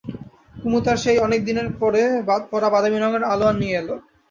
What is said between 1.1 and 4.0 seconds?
অনেক দিনের পরা বাদামি রঙের আলোয়ান নিয়ে এল।